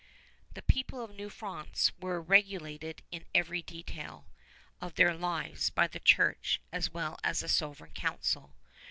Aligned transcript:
The 0.55 0.63
people 0.63 0.99
of 1.03 1.11
New 1.13 1.29
France 1.29 1.91
were 1.99 2.19
regulated 2.19 3.03
in 3.11 3.23
every 3.35 3.61
detail 3.61 4.25
of 4.81 4.95
their 4.95 5.13
lives 5.13 5.69
by 5.69 5.85
the 5.87 5.99
Church 5.99 6.59
as 6.71 6.89
well 6.91 7.19
as 7.23 7.41
the 7.41 7.47
Sovereign 7.47 7.91
Council. 7.93 8.55